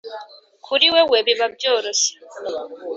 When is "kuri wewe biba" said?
0.65-1.45